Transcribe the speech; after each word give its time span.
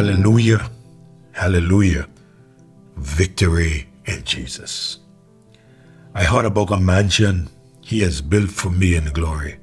Hallelujah. 0.00 0.70
Hallelujah. 1.32 2.08
Victory 2.96 3.86
in 4.06 4.24
Jesus. 4.24 5.00
I 6.14 6.24
heard 6.24 6.46
about 6.46 6.70
a 6.70 6.78
mansion 6.78 7.50
he 7.82 8.00
has 8.00 8.22
built 8.22 8.48
for 8.48 8.70
me 8.70 8.94
in 8.94 9.04
glory. 9.12 9.58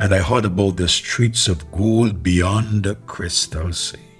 And 0.00 0.14
I 0.14 0.18
heard 0.18 0.44
about 0.44 0.76
the 0.76 0.86
streets 0.86 1.48
of 1.48 1.72
gold 1.72 2.22
beyond 2.22 2.82
the 2.82 2.96
crystal 3.06 3.72
sea, 3.72 4.10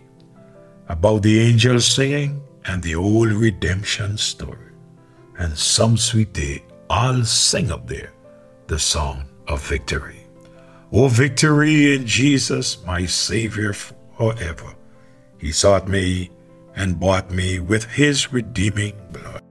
about 0.88 1.24
the 1.24 1.38
angels 1.40 1.84
singing 1.84 2.40
and 2.64 2.82
the 2.82 2.94
old 2.94 3.28
redemption 3.28 4.16
story. 4.16 4.72
And 5.36 5.58
some 5.58 5.98
sweet 5.98 6.32
day, 6.32 6.64
I'll 6.88 7.26
sing 7.26 7.70
up 7.70 7.86
there 7.86 8.14
the 8.66 8.78
song 8.78 9.28
of 9.46 9.62
victory. 9.68 10.24
Oh, 10.90 11.08
victory 11.08 11.94
in 11.94 12.06
Jesus, 12.06 12.82
my 12.86 13.04
Savior 13.04 13.74
forever. 13.74 14.77
He 15.38 15.52
sought 15.52 15.88
me 15.88 16.30
and 16.74 17.00
bought 17.00 17.30
me 17.30 17.58
with 17.58 17.84
his 17.84 18.32
redeeming 18.32 18.94
blood. 19.12 19.42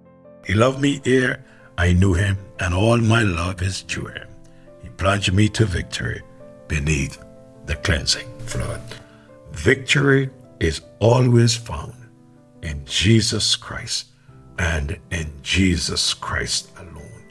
He 0.46 0.54
loved 0.54 0.80
me 0.80 1.02
ere 1.06 1.44
I 1.78 1.94
knew 1.94 2.14
him, 2.14 2.38
and 2.60 2.74
all 2.74 2.98
my 2.98 3.22
love 3.22 3.62
is 3.62 3.84
to 3.84 4.06
him. 4.06 4.28
He 4.82 4.90
plunged 4.90 5.32
me 5.34 5.48
to 5.50 5.66
victory 5.66 6.22
beneath 6.68 7.24
the 7.66 7.76
cleansing 7.76 8.28
flood. 8.40 8.82
Victory 9.52 10.30
is 10.60 10.82
always 11.00 11.56
found 11.56 11.94
in 12.64 12.84
Jesus 12.86 13.56
Christ 13.56 14.08
and 14.58 14.98
in 15.12 15.32
Jesus 15.44 16.14
Christ 16.14 16.72
alone 16.80 17.24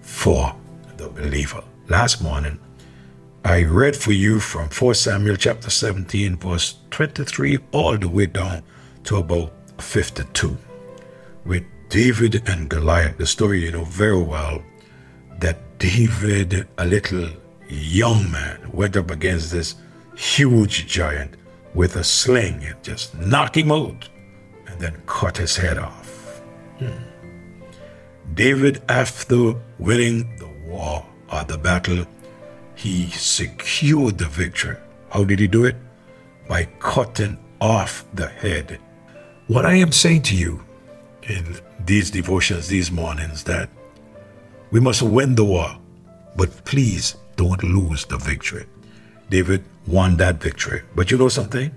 for 0.00 0.54
the 0.96 1.08
believer. 1.08 1.62
Last 1.88 2.20
morning, 2.22 2.58
I 3.46 3.64
read 3.64 3.94
for 3.94 4.12
you 4.12 4.40
from 4.40 4.70
4 4.70 4.94
Samuel 4.94 5.36
chapter 5.36 5.68
17, 5.68 6.38
verse 6.38 6.78
23, 6.90 7.58
all 7.72 7.98
the 7.98 8.08
way 8.08 8.24
down 8.24 8.62
to 9.04 9.18
about 9.18 9.52
52, 9.82 10.56
with 11.44 11.62
David 11.90 12.48
and 12.48 12.70
Goliath. 12.70 13.18
The 13.18 13.26
story 13.26 13.62
you 13.62 13.72
know 13.72 13.84
very 13.84 14.22
well 14.22 14.62
that 15.40 15.78
David, 15.78 16.66
a 16.78 16.86
little 16.86 17.28
young 17.68 18.30
man, 18.30 18.70
went 18.72 18.96
up 18.96 19.10
against 19.10 19.52
this 19.52 19.74
huge 20.16 20.86
giant 20.86 21.36
with 21.74 21.96
a 21.96 22.04
sling 22.04 22.64
and 22.64 22.82
just 22.82 23.14
knocked 23.14 23.58
him 23.58 23.70
out 23.70 24.08
and 24.68 24.80
then 24.80 25.02
cut 25.04 25.36
his 25.36 25.54
head 25.54 25.76
off. 25.76 26.40
Hmm. 26.78 26.96
David, 28.32 28.82
after 28.88 29.52
winning 29.78 30.34
the 30.38 30.48
war 30.66 31.04
or 31.30 31.44
the 31.44 31.58
battle, 31.58 32.06
he 32.74 33.08
secured 33.10 34.18
the 34.18 34.26
victory. 34.26 34.76
How 35.10 35.24
did 35.24 35.38
he 35.38 35.46
do 35.46 35.64
it? 35.64 35.76
By 36.48 36.64
cutting 36.80 37.38
off 37.60 38.04
the 38.14 38.28
head. 38.28 38.78
What 39.46 39.64
I 39.66 39.74
am 39.74 39.92
saying 39.92 40.22
to 40.22 40.36
you 40.36 40.62
in 41.22 41.56
these 41.84 42.10
devotions, 42.10 42.68
these 42.68 42.90
mornings, 42.90 43.44
that 43.44 43.68
we 44.70 44.80
must 44.80 45.02
win 45.02 45.34
the 45.34 45.44
war, 45.44 45.78
but 46.36 46.64
please 46.64 47.16
don't 47.36 47.62
lose 47.62 48.04
the 48.06 48.18
victory. 48.18 48.66
David 49.30 49.64
won 49.86 50.16
that 50.16 50.36
victory. 50.42 50.82
But 50.94 51.10
you 51.10 51.18
know 51.18 51.28
something? 51.28 51.70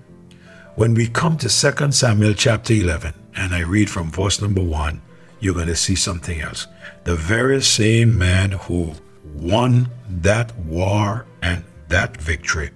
When 0.74 0.94
we 0.94 1.08
come 1.08 1.36
to 1.38 1.48
2 1.48 1.92
Samuel 1.92 2.34
chapter 2.34 2.72
11, 2.72 3.14
and 3.36 3.54
I 3.54 3.60
read 3.60 3.90
from 3.90 4.10
verse 4.10 4.40
number 4.40 4.62
1, 4.62 5.00
you're 5.40 5.54
going 5.54 5.68
to 5.68 5.76
see 5.76 5.94
something 5.94 6.40
else. 6.40 6.66
The 7.04 7.14
very 7.14 7.62
same 7.62 8.18
man 8.18 8.52
who 8.52 8.94
won 9.34 9.90
that 10.08 10.54
war 10.56 11.26
and 11.42 11.64
that 11.88 12.16
victory, 12.16 12.70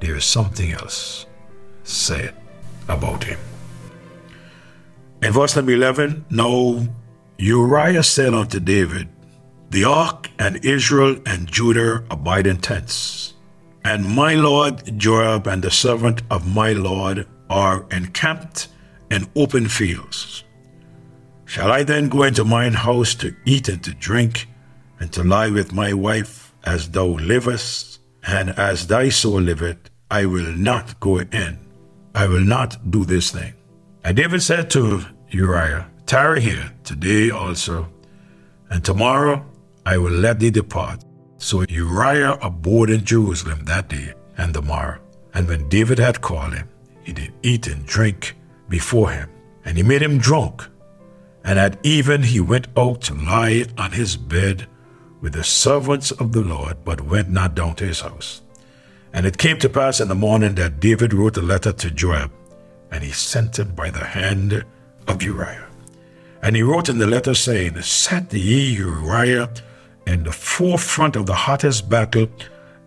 there 0.00 0.16
is 0.16 0.24
something 0.24 0.72
else 0.72 1.26
said 1.84 2.34
about 2.88 3.24
him. 3.24 3.38
In 5.22 5.32
verse 5.32 5.54
number 5.56 5.72
11, 5.72 6.24
now 6.30 6.86
Uriah 7.38 8.02
said 8.02 8.34
unto 8.34 8.60
David, 8.60 9.08
The 9.70 9.84
ark 9.84 10.30
and 10.38 10.64
Israel 10.64 11.16
and 11.26 11.50
Judah 11.50 12.04
abide 12.10 12.46
in 12.46 12.58
tents, 12.58 13.34
and 13.84 14.04
my 14.04 14.34
lord 14.34 14.98
Joab 14.98 15.46
and 15.46 15.62
the 15.62 15.70
servant 15.70 16.22
of 16.30 16.54
my 16.54 16.72
lord 16.72 17.26
are 17.48 17.86
encamped 17.90 18.68
in 19.10 19.28
open 19.34 19.68
fields. 19.68 20.44
Shall 21.44 21.72
I 21.72 21.82
then 21.82 22.08
go 22.08 22.22
into 22.22 22.44
mine 22.44 22.74
house 22.74 23.14
to 23.16 23.34
eat 23.44 23.68
and 23.68 23.82
to 23.82 23.92
drink, 23.92 24.46
and 25.00 25.12
to 25.12 25.24
lie 25.24 25.50
with 25.50 25.72
my 25.72 25.92
wife 25.92 26.54
as 26.64 26.90
thou 26.90 27.06
livest, 27.06 28.00
and 28.26 28.50
as 28.50 28.86
thy 28.86 29.08
soul 29.08 29.40
liveth, 29.40 29.90
I 30.10 30.26
will 30.26 30.52
not 30.52 31.00
go 31.00 31.20
in. 31.20 31.58
I 32.14 32.26
will 32.26 32.44
not 32.44 32.90
do 32.90 33.04
this 33.04 33.30
thing. 33.30 33.54
And 34.04 34.16
David 34.16 34.42
said 34.42 34.70
to 34.70 35.04
Uriah, 35.30 35.90
Tarry 36.06 36.40
here 36.40 36.72
today 36.84 37.30
also, 37.30 37.88
and 38.68 38.84
tomorrow 38.84 39.44
I 39.86 39.96
will 39.96 40.12
let 40.12 40.40
thee 40.40 40.50
depart. 40.50 41.04
So 41.38 41.64
Uriah 41.68 42.38
abode 42.42 42.90
in 42.90 43.04
Jerusalem 43.04 43.64
that 43.64 43.88
day 43.88 44.12
and 44.36 44.52
the 44.52 44.62
morrow. 44.62 45.00
And 45.32 45.48
when 45.48 45.68
David 45.68 45.98
had 45.98 46.20
called 46.20 46.54
him, 46.54 46.68
he 47.02 47.12
did 47.12 47.32
eat 47.42 47.66
and 47.66 47.86
drink 47.86 48.36
before 48.68 49.10
him, 49.10 49.30
and 49.64 49.76
he 49.76 49.82
made 49.82 50.02
him 50.02 50.18
drunk. 50.18 50.66
And 51.44 51.58
at 51.58 51.78
even 51.82 52.22
he 52.22 52.40
went 52.40 52.68
out 52.76 53.00
to 53.02 53.14
lie 53.14 53.64
on 53.78 53.92
his 53.92 54.16
bed 54.16 54.66
with 55.20 55.34
the 55.34 55.44
servants 55.44 56.10
of 56.12 56.32
the 56.32 56.42
Lord, 56.42 56.78
but 56.84 57.02
went 57.02 57.30
not 57.30 57.54
down 57.54 57.74
to 57.76 57.86
his 57.86 58.00
house. 58.00 58.42
And 59.12 59.26
it 59.26 59.38
came 59.38 59.58
to 59.58 59.68
pass 59.68 60.00
in 60.00 60.08
the 60.08 60.14
morning 60.14 60.54
that 60.54 60.80
David 60.80 61.12
wrote 61.12 61.36
a 61.36 61.42
letter 61.42 61.72
to 61.72 61.90
Joab, 61.90 62.30
and 62.90 63.02
he 63.02 63.10
sent 63.10 63.58
it 63.58 63.74
by 63.76 63.90
the 63.90 64.04
hand 64.04 64.64
of 65.08 65.22
Uriah. 65.22 65.66
And 66.42 66.56
he 66.56 66.62
wrote 66.62 66.88
in 66.88 66.98
the 66.98 67.06
letter, 67.06 67.34
saying, 67.34 67.80
Set 67.82 68.32
ye 68.32 68.74
Uriah 68.74 69.50
in 70.06 70.24
the 70.24 70.32
forefront 70.32 71.16
of 71.16 71.26
the 71.26 71.34
hottest 71.34 71.88
battle, 71.90 72.28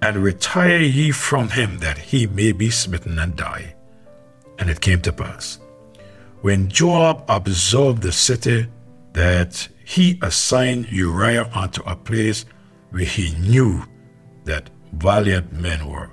and 0.02 0.18
retire 0.18 0.82
ye 0.82 1.12
from 1.12 1.50
him, 1.50 1.80
that 1.80 1.98
he 1.98 2.28
may 2.28 2.52
be 2.52 2.70
smitten 2.70 3.20
and 3.20 3.36
die. 3.36 3.76
And 4.60 4.70
it 4.70 4.82
came 4.82 5.02
to 5.02 5.14
pass, 5.14 5.60
when 6.42 6.68
Joab 6.70 7.24
observed 7.30 8.02
the 8.02 8.12
city, 8.12 8.68
that 9.14 9.68
he 9.84 10.18
assigned 10.22 10.92
Uriah 10.92 11.50
unto 11.54 11.84
a 11.84 11.96
place 11.96 12.46
where 12.92 13.06
he 13.06 13.36
knew 13.36 13.84
that 14.46 14.70
valiant 14.94 15.52
men 15.52 15.88
were. 15.88 16.10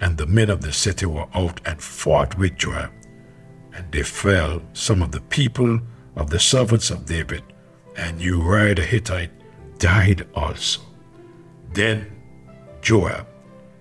And 0.00 0.16
the 0.16 0.26
men 0.26 0.50
of 0.50 0.60
the 0.60 0.72
city 0.72 1.06
were 1.06 1.26
out 1.34 1.60
and 1.64 1.80
fought 1.80 2.38
with 2.38 2.56
Joab. 2.56 2.90
And 3.72 3.90
they 3.92 4.02
fell, 4.02 4.62
some 4.72 5.02
of 5.02 5.10
the 5.10 5.20
people 5.22 5.80
of 6.16 6.30
the 6.30 6.38
servants 6.38 6.90
of 6.90 7.06
David, 7.06 7.42
and 7.96 8.20
Uriah 8.20 8.74
the 8.74 8.82
Hittite 8.82 9.30
died 9.78 10.26
also. 10.34 10.82
Then 11.72 12.12
Joab 12.82 13.26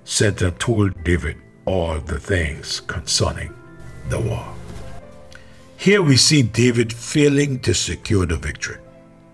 sent 0.03 0.41
and 0.41 0.57
told 0.59 1.03
David 1.03 1.37
all 1.65 1.99
the 1.99 2.19
things 2.19 2.81
concerning 2.81 3.53
the 4.09 4.19
war. 4.19 4.45
Here 5.77 6.01
we 6.01 6.17
see 6.17 6.43
David 6.43 6.93
failing 6.93 7.59
to 7.59 7.73
secure 7.73 8.25
the 8.25 8.37
victory 8.37 8.77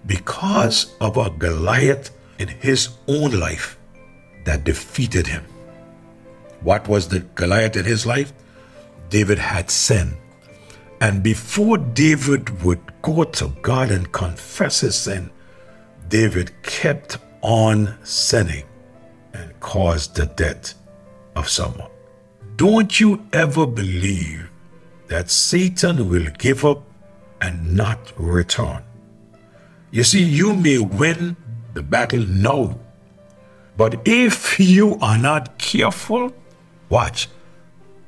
because 0.06 0.96
of 1.00 1.18
a 1.18 1.30
Goliath 1.30 2.12
in 2.40 2.48
his 2.48 2.90
own 3.08 3.40
life 3.40 3.78
that 4.46 4.64
defeated 4.64 5.28
him. 5.28 5.46
What 6.62 6.88
was 6.88 7.08
the 7.08 7.20
Goliath 7.20 7.76
in 7.76 7.86
his 7.86 8.06
life? 8.06 8.34
David 9.10 9.38
had 9.38 9.70
sin. 9.70 10.18
And 11.00 11.24
before 11.24 11.78
David 11.78 12.64
would 12.64 12.80
go 13.02 13.24
to 13.24 13.48
God 13.62 13.92
and 13.92 14.12
confess 14.12 14.82
his 14.82 14.96
sin, 14.96 15.32
David 16.08 16.52
kept 16.64 17.18
on 17.42 17.98
sinning 18.04 18.66
and 19.34 19.60
caused 19.60 20.16
the 20.16 20.28
death 20.28 20.76
of 21.36 21.50
someone. 21.50 21.90
Don't 22.56 23.00
you 23.00 23.26
ever 23.34 23.66
believe 23.66 24.52
that 25.08 25.30
Satan 25.30 26.10
will 26.10 26.28
give 26.38 26.64
up 26.64 26.84
and 27.42 27.76
not 27.76 28.14
return. 28.18 28.84
You 29.92 30.06
see, 30.06 30.24
you 30.24 30.56
may 30.56 30.78
win 30.78 31.36
the 31.74 31.84
battle 31.84 32.26
now, 32.26 32.80
but 33.76 34.08
if 34.08 34.58
you 34.58 34.98
are 35.02 35.18
not 35.18 35.58
careful, 35.58 36.34
watch, 36.90 37.28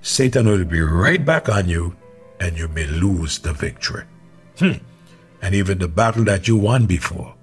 Satan 0.02 0.48
will 0.48 0.64
be 0.64 0.80
right 0.80 1.24
back 1.24 1.50
on 1.50 1.68
you 1.68 1.96
and 2.40 2.58
you 2.58 2.70
may 2.70 2.86
lose 2.86 3.40
the 3.40 3.52
victory. 3.52 4.04
Hmm. 4.60 4.84
And 5.42 5.54
even 5.54 5.78
the 5.78 5.90
battle 5.90 6.24
that 6.26 6.48
you 6.48 6.56
won 6.56 6.86
before. 6.86 7.36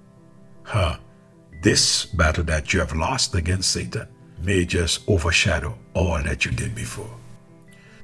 Huh. 0.63 0.97
This 1.61 2.05
battle 2.05 2.43
that 2.45 2.73
you 2.73 2.79
have 2.79 2.95
lost 2.95 3.35
against 3.35 3.71
Satan 3.71 4.07
may 4.41 4.65
just 4.65 5.07
overshadow 5.07 5.77
all 5.93 6.21
that 6.23 6.45
you 6.45 6.51
did 6.51 6.73
before. 6.73 7.09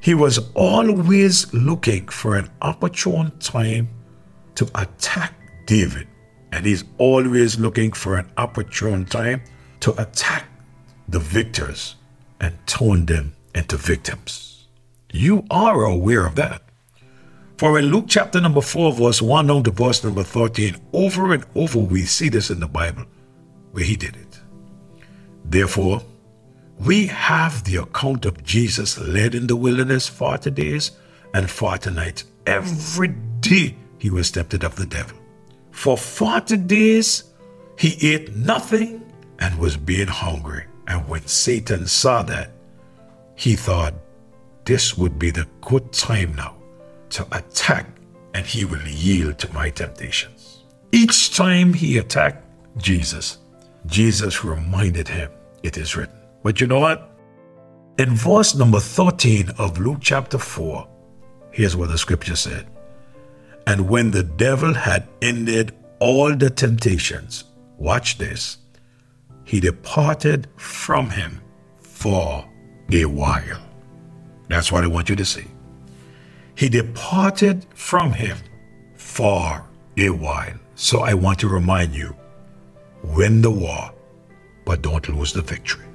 He 0.02 0.14
was 0.14 0.52
always 0.54 1.52
looking 1.52 2.08
for 2.10 2.36
an 2.36 2.50
opportune 2.62 3.32
time 3.40 3.90
to 4.54 4.70
attack 4.76 5.34
David 5.66 6.08
and 6.52 6.66
he's 6.66 6.84
always 6.98 7.60
looking 7.60 7.92
for 7.92 8.18
an 8.18 8.30
opportune 8.38 9.06
time 9.06 9.42
to 9.82 10.00
attack 10.02 10.46
the 11.08 11.20
victors 11.20 11.96
and 12.40 12.56
turn 12.66 13.06
them 13.06 13.34
into 13.56 13.78
victims. 13.78 14.68
You 15.12 15.46
are 15.50 15.84
aware 15.84 16.26
of 16.26 16.36
that. 16.36 16.62
For 17.58 17.80
in 17.80 17.86
Luke 17.86 18.06
chapter 18.08 18.40
number 18.40 18.62
4, 18.62 18.94
verse 18.94 19.22
1 19.22 19.48
down 19.48 19.64
to 19.64 19.72
verse 19.72 20.04
number 20.04 20.24
13, 20.24 20.76
over 20.94 21.34
and 21.34 21.46
over 21.56 21.80
we 21.80 22.04
see 22.04 22.30
this 22.30 22.52
in 22.52 22.60
the 22.60 22.68
Bible 22.68 23.06
where 23.72 23.84
he 23.84 23.96
did 23.96 24.16
it. 24.16 24.40
Therefore, 25.44 26.02
we 26.80 27.08
have 27.08 27.64
the 27.64 27.78
account 27.78 28.26
of 28.26 28.44
Jesus 28.44 29.00
led 29.00 29.34
in 29.34 29.48
the 29.48 29.56
wilderness 29.56 30.08
40 30.08 30.52
days 30.52 30.92
and 31.34 31.50
40 31.50 31.92
nights. 31.92 32.26
Every 32.46 33.08
day 33.40 33.76
he 33.98 34.12
was 34.12 34.30
tempted 34.30 34.64
of 34.64 34.76
the 34.76 34.86
devil. 34.86 35.18
For 35.78 35.96
40 35.96 36.58
days 36.58 37.26
he 37.78 38.12
ate 38.12 38.36
nothing 38.36 39.14
and 39.38 39.60
was 39.60 39.78
being 39.78 40.08
hungry. 40.08 40.66
And 40.88 41.08
when 41.08 41.28
Satan 41.28 41.86
saw 41.86 42.24
that, 42.24 42.50
he 43.36 43.56
thought 43.56 43.94
this 44.66 44.98
would 44.98 45.20
be 45.20 45.30
the 45.30 45.48
good 45.62 45.94
time 45.94 46.34
now 46.34 46.56
to 47.12 47.28
attack 47.32 47.86
and 48.34 48.44
he 48.44 48.66
will 48.66 48.82
yield 48.88 49.38
to 49.38 49.54
my 49.54 49.70
temptations. 49.70 50.64
Each 50.92 51.36
time 51.36 51.74
he 51.76 52.00
attacked 52.00 52.44
Jesus, 52.78 53.38
Jesus 53.86 54.44
reminded 54.44 55.08
him, 55.08 55.30
It 55.62 55.78
is 55.78 55.96
written. 55.96 56.18
But 56.42 56.60
you 56.60 56.66
know 56.66 56.80
what? 56.80 57.12
In 58.00 58.16
verse 58.16 58.56
number 58.56 58.80
13 58.80 59.52
of 59.60 59.78
Luke 59.78 60.00
chapter 60.02 60.40
4, 60.40 60.88
here's 61.52 61.76
what 61.76 61.90
the 61.90 62.00
scripture 62.00 62.36
said 62.36 62.66
And 63.68 63.90
when 63.90 64.12
the 64.12 64.24
devil 64.24 64.74
had 64.74 65.10
ended 65.22 65.76
all 66.00 66.34
the 66.34 66.50
temptations, 66.50 67.44
watch 67.78 68.18
this, 68.18 68.60
he 69.44 69.60
departed 69.60 70.48
from 70.56 71.10
him 71.10 71.42
for 71.78 72.48
a 72.94 73.04
while. 73.04 73.62
That's 74.48 74.72
what 74.72 74.86
I 74.86 74.88
want 74.88 75.10
you 75.10 75.18
to 75.18 75.26
see. 75.26 75.48
He 76.56 76.70
departed 76.70 77.66
from 77.76 78.14
him 78.14 78.38
for 78.96 79.66
a 79.98 80.10
while. 80.12 80.58
So 80.76 81.02
I 81.02 81.14
want 81.14 81.40
to 81.40 81.50
remind 81.50 81.94
you 81.94 82.16
win 83.04 83.42
the 83.42 83.52
war, 83.52 83.94
but 84.64 84.82
don't 84.82 85.10
lose 85.10 85.34
the 85.34 85.42
victory. 85.42 85.86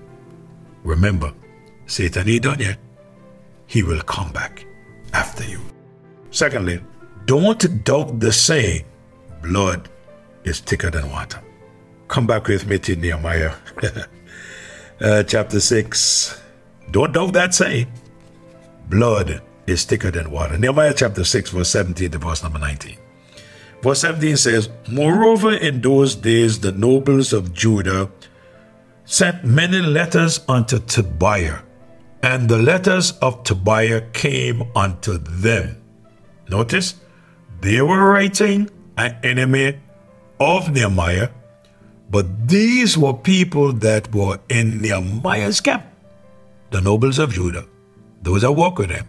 Remember, 0.84 1.32
Satan 1.86 2.28
ain't 2.28 2.42
done 2.42 2.60
yet. 2.60 2.76
He 3.66 3.82
will 3.82 4.02
come 4.02 4.30
back 4.30 4.66
after 5.14 5.44
you. 5.44 5.60
Secondly, 6.30 6.82
don't 7.26 7.84
doubt 7.84 8.20
the 8.20 8.32
saying, 8.32 8.84
blood 9.42 9.88
is 10.44 10.60
thicker 10.60 10.90
than 10.90 11.10
water. 11.10 11.40
Come 12.08 12.26
back 12.26 12.46
with 12.48 12.66
me 12.66 12.78
to 12.80 12.96
Nehemiah 12.96 13.54
uh, 15.00 15.22
chapter 15.22 15.60
6. 15.60 16.40
Don't 16.90 17.12
doubt 17.12 17.32
that 17.32 17.54
saying. 17.54 17.90
Blood 18.88 19.40
is 19.66 19.84
thicker 19.84 20.10
than 20.10 20.30
water. 20.30 20.58
Nehemiah 20.58 20.94
chapter 20.94 21.24
6, 21.24 21.50
verse 21.50 21.70
17 21.70 22.10
to 22.10 22.18
verse 22.18 22.42
number 22.42 22.58
19. 22.58 22.96
Verse 23.82 24.00
17 24.00 24.36
says, 24.36 24.68
Moreover, 24.88 25.54
in 25.54 25.80
those 25.80 26.14
days 26.14 26.60
the 26.60 26.72
nobles 26.72 27.32
of 27.32 27.52
Judah 27.52 28.10
sent 29.04 29.44
many 29.44 29.80
letters 29.80 30.40
unto 30.48 30.78
Tobiah, 30.78 31.58
and 32.22 32.48
the 32.48 32.58
letters 32.58 33.12
of 33.18 33.42
Tobiah 33.42 34.02
came 34.12 34.62
unto 34.76 35.18
them. 35.18 35.82
Notice, 36.48 37.00
they 37.62 37.80
were 37.80 38.10
writing 38.10 38.68
an 38.96 39.16
enemy 39.22 39.78
of 40.40 40.72
Nehemiah, 40.72 41.28
but 42.10 42.48
these 42.48 42.98
were 42.98 43.14
people 43.14 43.72
that 43.72 44.12
were 44.12 44.40
in 44.48 44.82
Nehemiah's 44.82 45.60
camp, 45.60 45.84
the 46.70 46.80
nobles 46.80 47.20
of 47.20 47.32
Judah, 47.32 47.64
those 48.20 48.42
that 48.42 48.52
work 48.52 48.78
with 48.78 48.90
him. 48.90 49.06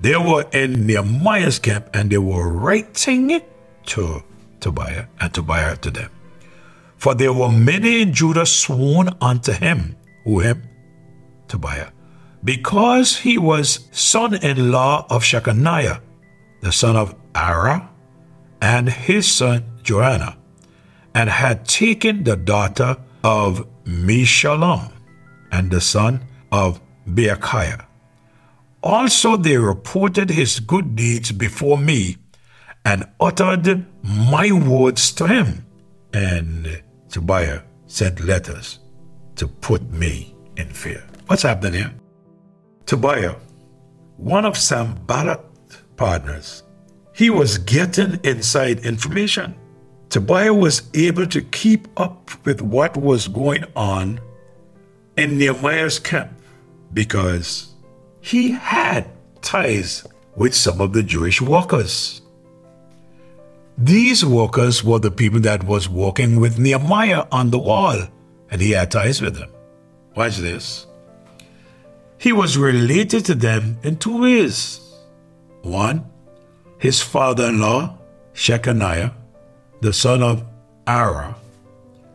They 0.00 0.16
were 0.16 0.44
in 0.52 0.86
Nehemiah's 0.86 1.58
camp 1.58 1.88
and 1.94 2.10
they 2.10 2.18
were 2.18 2.52
writing 2.52 3.30
it 3.30 3.50
to 3.86 4.22
Tobiah 4.60 5.06
and 5.18 5.32
Tobiah 5.32 5.76
to 5.76 5.90
them. 5.90 6.10
For 6.98 7.14
there 7.14 7.32
were 7.32 7.50
many 7.50 8.02
in 8.02 8.12
Judah 8.12 8.44
sworn 8.44 9.08
unto 9.22 9.52
him, 9.52 9.96
who 10.24 10.40
him? 10.40 10.68
Tobiah, 11.48 11.90
because 12.44 13.16
he 13.16 13.38
was 13.38 13.88
son 13.90 14.34
in 14.34 14.70
law 14.70 15.06
of 15.08 15.22
Shechaniah, 15.22 16.00
the 16.60 16.72
son 16.72 16.96
of 16.96 17.14
Arah, 17.34 17.88
and 18.60 18.88
his 18.88 19.30
son 19.30 19.64
Joanna, 19.82 20.36
and 21.14 21.30
had 21.30 21.64
taken 21.66 22.24
the 22.24 22.36
daughter 22.36 22.96
of 23.24 23.66
Meshullam, 23.84 24.92
and 25.50 25.70
the 25.70 25.80
son 25.80 26.24
of 26.52 26.80
Berechiah. 27.08 27.86
Also 28.82 29.36
they 29.36 29.56
reported 29.56 30.30
his 30.30 30.60
good 30.60 30.96
deeds 30.96 31.32
before 31.32 31.78
me, 31.78 32.16
and 32.84 33.04
uttered 33.20 33.86
my 34.02 34.50
words 34.52 35.12
to 35.12 35.26
him. 35.26 35.66
And 36.14 36.82
Tobiah 37.10 37.62
sent 37.86 38.20
letters 38.20 38.78
to 39.36 39.46
put 39.46 39.82
me 39.92 40.34
in 40.56 40.68
fear. 40.68 41.04
What's 41.26 41.42
happening 41.42 41.74
here? 41.74 41.94
Tobiah, 42.86 43.36
one 44.16 44.44
of 44.44 44.54
Sanballat's 44.54 45.82
partners, 45.96 46.62
he 47.20 47.28
was 47.28 47.58
getting 47.58 48.18
inside 48.24 48.78
information. 48.86 49.54
Tobiah 50.08 50.54
was 50.54 50.88
able 50.94 51.26
to 51.26 51.42
keep 51.42 51.86
up 52.00 52.30
with 52.46 52.62
what 52.62 52.96
was 52.96 53.28
going 53.28 53.62
on 53.76 54.18
in 55.18 55.36
Nehemiah's 55.36 55.98
camp 55.98 56.32
because 56.94 57.74
he 58.22 58.52
had 58.52 59.06
ties 59.42 60.06
with 60.34 60.54
some 60.54 60.80
of 60.80 60.94
the 60.94 61.02
Jewish 61.02 61.42
workers. 61.42 62.22
These 63.76 64.24
workers 64.24 64.82
were 64.82 64.98
the 64.98 65.10
people 65.10 65.40
that 65.40 65.64
was 65.64 65.90
working 65.90 66.40
with 66.40 66.58
Nehemiah 66.58 67.26
on 67.30 67.50
the 67.50 67.58
wall, 67.58 67.98
and 68.50 68.62
he 68.62 68.70
had 68.70 68.90
ties 68.90 69.20
with 69.20 69.36
them. 69.36 69.50
Watch 70.16 70.38
this. 70.38 70.86
He 72.16 72.32
was 72.32 72.56
related 72.56 73.26
to 73.26 73.34
them 73.34 73.78
in 73.82 73.96
two 73.96 74.22
ways. 74.22 74.80
One, 75.60 76.09
his 76.80 77.00
father 77.00 77.44
in 77.44 77.60
law, 77.60 77.98
Shechaniah, 78.34 79.12
the 79.82 79.92
son 79.92 80.22
of 80.22 80.44
Arah. 80.86 81.36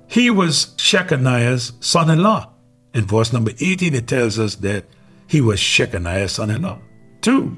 He 0.07 0.29
was 0.29 0.73
Shechaniah's 0.77 1.73
son 1.79 2.09
in 2.09 2.21
law. 2.21 2.49
In 2.93 3.05
verse 3.05 3.31
number 3.31 3.51
18, 3.59 3.93
it 3.93 4.07
tells 4.07 4.39
us 4.39 4.55
that 4.55 4.85
he 5.27 5.39
was 5.39 5.59
Shechaniah's 5.59 6.33
son 6.33 6.49
in 6.49 6.63
law. 6.63 6.79
Two, 7.21 7.57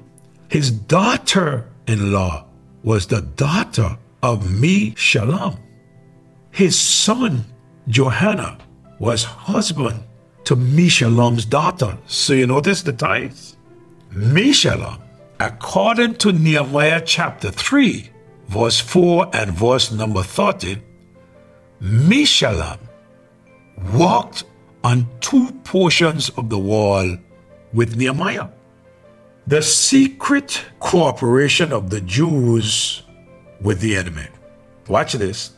his 0.49 0.69
daughter 0.69 1.69
in 1.87 2.11
law 2.11 2.45
was 2.83 3.07
the 3.07 3.21
daughter 3.21 3.97
of 4.21 4.43
Meshullam. 4.43 5.59
His 6.51 6.77
son, 6.77 7.45
Johanna, 7.87 8.57
was 8.99 9.23
husband 9.23 10.03
to 10.43 10.55
Meshullam's 10.55 11.45
daughter. 11.45 11.97
So 12.07 12.33
you 12.33 12.47
notice 12.47 12.81
the 12.81 12.93
ties? 12.93 13.55
Meshullam, 14.11 15.01
according 15.39 16.15
to 16.15 16.31
Nehemiah 16.31 17.01
chapter 17.01 17.51
3, 17.51 18.09
verse 18.47 18.79
4 18.79 19.29
and 19.33 19.51
verse 19.51 19.91
number 19.91 20.23
13, 20.23 20.81
Meshullam 21.81 22.79
walked 23.93 24.45
on 24.83 25.07
two 25.19 25.51
portions 25.63 26.29
of 26.29 26.49
the 26.49 26.57
wall 26.57 27.17
with 27.73 27.95
Nehemiah. 27.95 28.49
The 29.45 29.61
secret 29.61 30.65
cooperation 30.79 31.71
of 31.71 31.89
the 31.89 32.01
Jews 32.01 33.03
with 33.61 33.79
the 33.79 33.95
enemy. 33.95 34.27
Watch 34.87 35.13
this. 35.13 35.51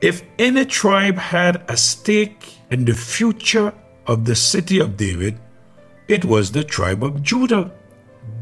If 0.00 0.22
any 0.38 0.64
tribe 0.64 1.16
had 1.16 1.64
a 1.68 1.76
stake 1.76 2.56
in 2.70 2.84
the 2.84 2.94
future 2.94 3.72
of 4.06 4.24
the 4.24 4.34
city 4.34 4.80
of 4.80 4.96
David, 4.96 5.38
it 6.08 6.24
was 6.24 6.50
the 6.50 6.64
tribe 6.64 7.04
of 7.04 7.22
Judah. 7.22 7.72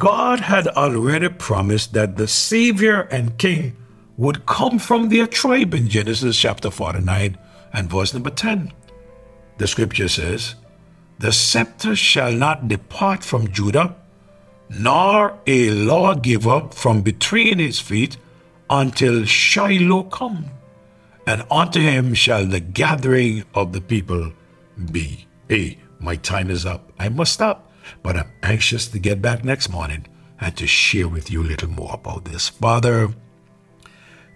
God 0.00 0.40
had 0.40 0.66
already 0.66 1.28
promised 1.28 1.92
that 1.92 2.16
the 2.16 2.26
Savior 2.26 3.02
and 3.11 3.37
King 3.37 3.76
would 4.16 4.47
come 4.47 4.78
from 4.78 5.11
their 5.11 5.26
tribe 5.26 5.75
in 5.75 5.90
Genesis 5.90 6.38
chapter 6.38 6.71
49 6.71 7.37
and 7.75 7.90
verse 7.90 8.14
number 8.14 8.30
10. 8.30 8.73
The 9.59 9.66
scripture 9.66 10.09
says, 10.09 10.54
The 11.19 11.33
scepter 11.33 11.95
shall 11.95 12.33
not 12.33 12.66
depart 12.66 13.23
from 13.23 13.52
Judah, 13.52 13.95
nor 14.71 15.38
a 15.47 15.69
lawgiver 15.69 16.66
from 16.71 17.02
between 17.02 17.59
his 17.59 17.78
feet 17.78 18.16
until 18.71 19.26
Shiloh 19.26 20.04
come, 20.04 20.47
and 21.26 21.45
unto 21.50 21.78
him 21.78 22.14
shall 22.14 22.47
the 22.47 22.61
gathering 22.61 23.45
of 23.52 23.75
the 23.75 23.83
people 23.83 24.33
be. 24.90 25.26
Hey, 25.47 25.76
my 25.99 26.16
time 26.16 26.49
is 26.49 26.64
up. 26.64 26.90
I 26.99 27.11
must 27.11 27.35
stop, 27.35 27.70
but 28.02 28.16
I'm 28.16 28.30
anxious 28.42 28.88
to 28.88 28.99
get 28.99 29.23
back 29.23 29.44
next 29.44 29.68
morning 29.68 30.06
and 30.40 30.56
to 30.56 30.66
share 30.66 31.09
with 31.09 31.30
you 31.30 31.42
a 31.42 31.44
little 31.44 31.70
more 31.70 31.92
about 31.94 32.25
this. 32.25 32.49
Father, 32.49 33.09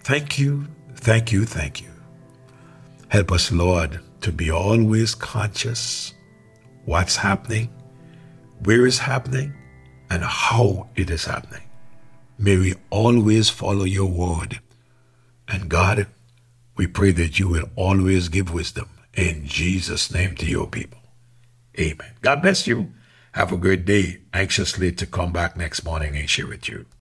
thank 0.02 0.38
you, 0.38 0.66
thank 0.96 1.32
you, 1.32 1.44
thank 1.44 1.80
you. 1.80 1.90
Help 3.08 3.32
us, 3.32 3.52
Lord, 3.52 4.00
to 4.20 4.32
be 4.32 4.50
always 4.50 5.14
conscious 5.14 6.14
what's 6.84 7.16
happening, 7.16 7.68
where 8.64 8.86
it's 8.86 8.98
happening, 8.98 9.54
and 10.10 10.22
how 10.22 10.88
it 10.96 11.10
is 11.10 11.24
happening. 11.24 11.62
May 12.38 12.56
we 12.56 12.74
always 12.90 13.48
follow 13.48 13.84
your 13.84 14.10
word. 14.10 14.60
And 15.48 15.68
God, 15.68 16.06
we 16.76 16.86
pray 16.86 17.12
that 17.12 17.38
you 17.38 17.48
will 17.48 17.68
always 17.76 18.28
give 18.28 18.52
wisdom 18.52 18.88
in 19.14 19.46
Jesus' 19.46 20.12
name 20.12 20.34
to 20.36 20.46
your 20.46 20.66
people. 20.66 20.98
Amen. 21.78 22.12
God 22.20 22.42
bless 22.42 22.66
you. 22.66 22.92
Have 23.34 23.50
a 23.50 23.56
great 23.56 23.84
day. 23.84 24.18
Anxiously 24.32 24.92
to 24.92 25.06
come 25.06 25.32
back 25.32 25.56
next 25.56 25.84
morning 25.84 26.16
and 26.16 26.30
share 26.30 26.46
with 26.46 26.68
you. 26.68 26.86